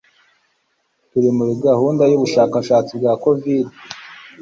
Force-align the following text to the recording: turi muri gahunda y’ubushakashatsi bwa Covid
turi 1.09 1.29
muri 1.37 1.53
gahunda 1.65 2.03
y’ubushakashatsi 2.11 2.91
bwa 2.99 3.13
Covid 3.23 3.65